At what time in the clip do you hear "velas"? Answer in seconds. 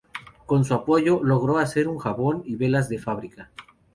2.55-2.89